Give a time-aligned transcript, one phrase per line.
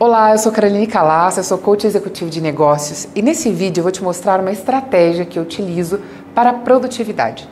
[0.00, 3.82] Olá, eu sou Caroline Calassa, eu sou coach executivo de negócios e nesse vídeo eu
[3.82, 6.00] vou te mostrar uma estratégia que eu utilizo
[6.32, 7.48] para produtividade.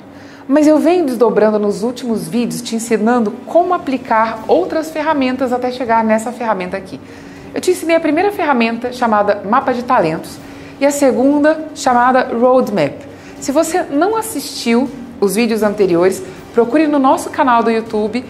[0.47, 6.05] Mas eu venho desdobrando nos últimos vídeos te ensinando como aplicar outras ferramentas até chegar
[6.05, 7.01] nessa ferramenta aqui.
[7.53, 10.39] Eu te ensinei a primeira ferramenta chamada Mapa de Talentos
[10.81, 12.95] e a segunda chamada Roadmap.
[13.41, 14.89] Se você não assistiu
[15.21, 16.23] os vídeos anteriores,
[16.55, 18.25] procure no nosso canal do YouTube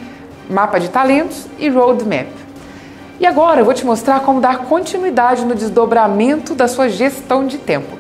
[0.49, 2.46] Mapa de Talentos e Roadmap.
[3.19, 7.57] E agora eu vou te mostrar como dar continuidade no desdobramento da sua gestão de
[7.57, 7.97] tempo.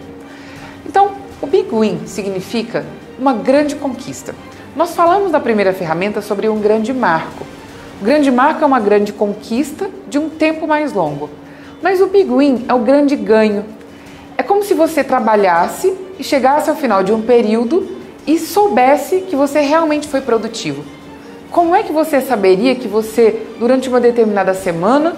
[0.84, 2.84] Então, o Big Win significa
[3.18, 4.34] uma grande conquista.
[4.74, 7.46] Nós falamos na primeira ferramenta sobre um grande marco.
[7.98, 11.30] O grande marco é uma grande conquista de um tempo mais longo.
[11.80, 13.64] Mas o Big Win é o grande ganho.
[14.36, 17.88] É como se você trabalhasse e chegasse ao final de um período
[18.26, 20.84] e soubesse que você realmente foi produtivo.
[21.50, 25.14] Como é que você saberia que você, durante uma determinada semana,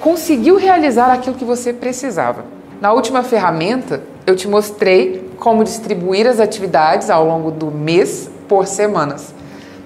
[0.00, 2.44] conseguiu realizar aquilo que você precisava?
[2.80, 8.66] Na última ferramenta, eu te mostrei como distribuir as atividades ao longo do mês por
[8.66, 9.34] semanas.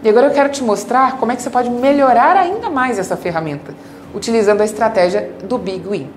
[0.02, 3.16] E agora eu quero te mostrar como é que você pode melhorar ainda mais essa
[3.16, 3.74] ferramenta,
[4.14, 6.10] utilizando a estratégia do Big Win.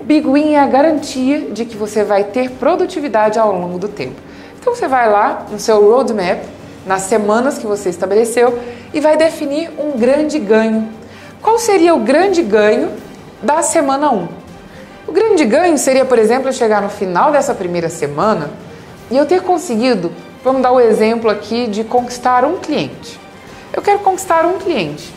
[0.00, 3.88] O Big Win é a garantia de que você vai ter produtividade ao longo do
[3.88, 4.20] tempo.
[4.60, 6.40] Então você vai lá no seu roadmap
[6.86, 8.58] nas semanas que você estabeleceu
[8.92, 10.88] e vai definir um grande ganho.
[11.42, 12.90] Qual seria o grande ganho
[13.42, 14.28] da semana 1?
[15.06, 18.50] O grande ganho seria, por exemplo, chegar no final dessa primeira semana
[19.10, 20.12] e eu ter conseguido,
[20.44, 23.18] vamos dar o exemplo aqui de conquistar um cliente.
[23.72, 25.12] Eu quero conquistar um cliente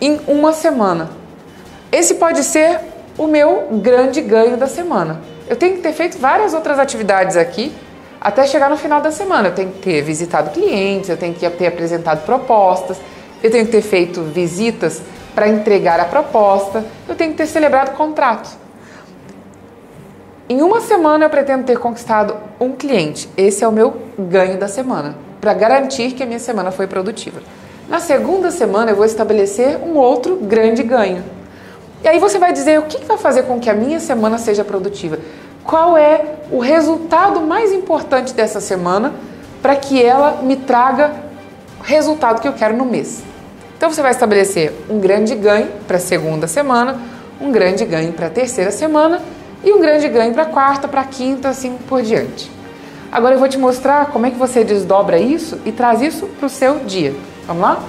[0.00, 1.10] em uma semana.
[1.90, 2.80] Esse pode ser
[3.16, 5.20] o meu grande ganho da semana.
[5.48, 7.72] Eu tenho que ter feito várias outras atividades aqui
[8.26, 9.50] até chegar no final da semana.
[9.50, 12.96] Eu tenho que ter visitado clientes, eu tenho que ter apresentado propostas,
[13.40, 15.00] eu tenho que ter feito visitas
[15.32, 18.50] para entregar a proposta, eu tenho que ter celebrado contratos.
[20.48, 23.28] Em uma semana eu pretendo ter conquistado um cliente.
[23.36, 27.40] Esse é o meu ganho da semana, para garantir que a minha semana foi produtiva.
[27.88, 31.22] Na segunda semana eu vou estabelecer um outro grande ganho.
[32.02, 34.64] E aí você vai dizer o que vai fazer com que a minha semana seja
[34.64, 35.16] produtiva
[35.66, 39.12] qual é o resultado mais importante dessa semana
[39.60, 41.12] para que ela me traga
[41.80, 43.22] o resultado que eu quero no mês.
[43.76, 46.98] Então você vai estabelecer um grande ganho para a segunda semana,
[47.40, 49.20] um grande ganho para a terceira semana
[49.62, 52.50] e um grande ganho para a quarta, para a quinta, assim por diante.
[53.10, 56.46] Agora eu vou te mostrar como é que você desdobra isso e traz isso para
[56.46, 57.14] o seu dia.
[57.46, 57.82] Vamos lá?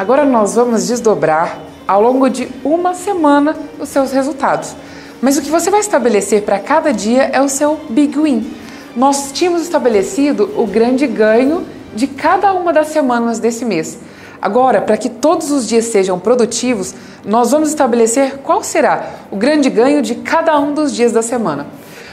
[0.00, 4.74] Agora nós vamos desdobrar ao longo de uma semana os seus resultados.
[5.20, 8.50] Mas o que você vai estabelecer para cada dia é o seu big win.
[8.96, 13.98] Nós tínhamos estabelecido o grande ganho de cada uma das semanas desse mês.
[14.40, 19.68] Agora, para que todos os dias sejam produtivos, nós vamos estabelecer qual será o grande
[19.68, 21.66] ganho de cada um dos dias da semana.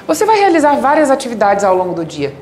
[0.06, 2.36] Você vai realizar várias atividades ao longo do dia,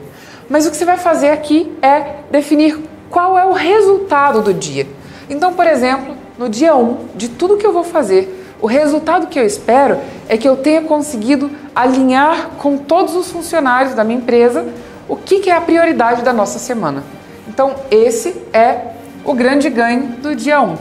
[0.50, 2.80] mas o que você vai fazer aqui é definir
[3.12, 4.88] qual é o resultado do dia.
[5.30, 9.40] Então, por exemplo, no dia 1 de tudo que eu vou fazer, o resultado que
[9.40, 14.66] eu espero é que eu tenha conseguido alinhar com todos os funcionários da minha empresa
[15.08, 17.04] o que, que é a prioridade da nossa semana.
[17.48, 18.94] Então, esse é
[19.24, 20.76] o grande ganho do dia 1.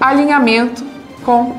[0.00, 0.84] Alinhamento
[1.24, 1.56] com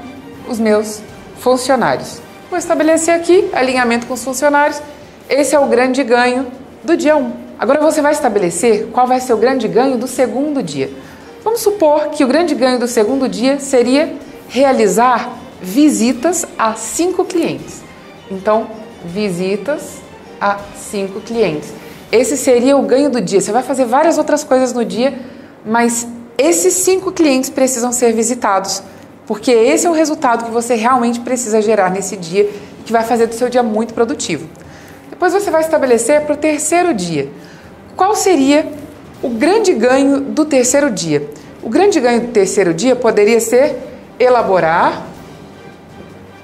[0.47, 1.01] os meus
[1.39, 2.21] funcionários.
[2.49, 4.81] Vou estabelecer aqui alinhamento com os funcionários.
[5.29, 6.47] Esse é o grande ganho
[6.83, 7.46] do dia 1.
[7.59, 10.91] Agora você vai estabelecer qual vai ser o grande ganho do segundo dia.
[11.43, 14.13] Vamos supor que o grande ganho do segundo dia seria
[14.47, 15.31] realizar
[15.61, 17.81] visitas a cinco clientes.
[18.29, 18.67] Então,
[19.03, 19.97] visitas
[20.39, 21.73] a cinco clientes.
[22.11, 23.41] Esse seria o ganho do dia.
[23.41, 25.17] Você vai fazer várias outras coisas no dia,
[25.65, 26.07] mas
[26.37, 28.83] esses cinco clientes precisam ser visitados,
[29.25, 32.47] porque esse é o resultado que você realmente precisa gerar nesse dia,
[32.85, 34.47] que vai fazer do seu dia muito produtivo.
[35.09, 37.29] Depois você vai estabelecer para o terceiro dia.
[37.97, 38.71] Qual seria
[39.23, 41.27] o grande ganho do terceiro dia?
[41.63, 43.75] O grande ganho do terceiro dia poderia ser
[44.19, 45.01] elaborar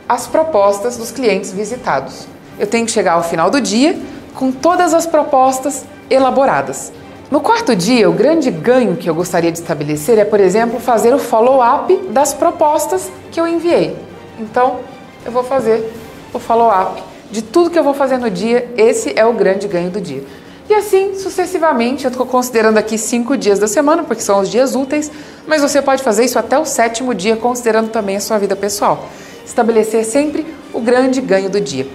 [0.09, 2.27] as propostas dos clientes visitados.
[2.57, 3.95] Eu tenho que chegar ao final do dia
[4.33, 6.91] com todas as propostas elaboradas.
[7.29, 11.13] No quarto dia, o grande ganho que eu gostaria de estabelecer é, por exemplo, fazer
[11.13, 13.95] o follow-up das propostas que eu enviei.
[14.39, 14.79] Então,
[15.23, 15.87] eu vou fazer
[16.33, 18.73] o follow-up de tudo que eu vou fazer no dia.
[18.75, 20.23] Esse é o grande ganho do dia.
[20.69, 24.75] E assim sucessivamente, eu estou considerando aqui cinco dias da semana, porque são os dias
[24.75, 25.11] úteis,
[25.45, 29.07] mas você pode fazer isso até o sétimo dia, considerando também a sua vida pessoal.
[29.45, 31.85] Estabelecer sempre o grande ganho do dia.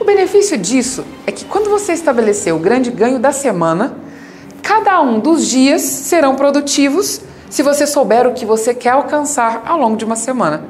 [0.00, 3.94] O benefício disso é que quando você estabelecer o grande ganho da semana,
[4.62, 9.78] cada um dos dias serão produtivos se você souber o que você quer alcançar ao
[9.78, 10.64] longo de uma semana.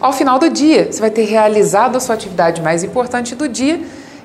[0.00, 3.80] Ao final do dia, você vai ter realizado a sua atividade mais importante do dia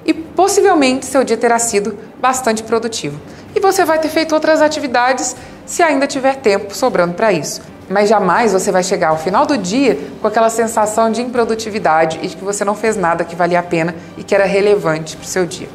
[0.05, 3.19] e possivelmente seu dia terá sido bastante produtivo.
[3.55, 5.35] E você vai ter feito outras atividades
[5.65, 7.61] se ainda tiver tempo sobrando para isso.
[7.89, 12.27] Mas jamais você vai chegar ao final do dia com aquela sensação de improdutividade e
[12.27, 15.25] de que você não fez nada que valia a pena e que era relevante para
[15.25, 15.69] o seu dia.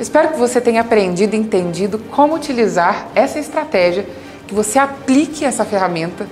[0.00, 4.06] Espero que você tenha aprendido e entendido como utilizar essa estratégia,
[4.46, 6.26] que você aplique essa ferramenta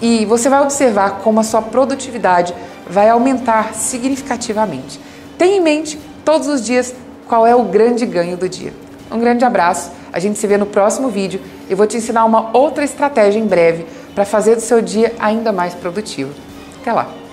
[0.00, 2.54] e você vai observar como a sua produtividade
[2.88, 5.00] vai aumentar significativamente.
[5.38, 6.92] Tenha em mente todos os dias
[7.28, 8.74] qual é o grande ganho do dia.
[9.10, 11.40] Um grande abraço, a gente se vê no próximo vídeo.
[11.70, 15.52] Eu vou te ensinar uma outra estratégia em breve para fazer do seu dia ainda
[15.52, 16.34] mais produtivo.
[16.82, 17.25] Até lá!